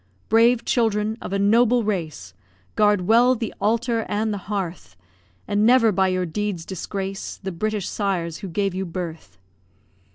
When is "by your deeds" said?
5.91-6.65